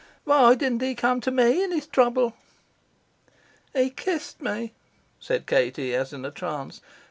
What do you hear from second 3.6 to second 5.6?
"He kissed me," said